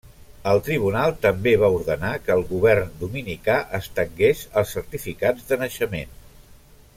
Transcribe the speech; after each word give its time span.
El 0.51 0.59
tribunal 0.67 1.11
també 1.25 1.51
va 1.63 1.69
ordenar 1.75 2.13
que 2.27 2.33
el 2.37 2.41
govern 2.53 2.95
dominicà 3.03 3.59
estengués 3.81 4.43
els 4.63 4.73
certificats 4.79 5.47
de 5.53 5.61
naixement. 5.67 6.19